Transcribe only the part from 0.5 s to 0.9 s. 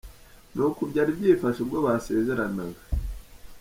Ni uku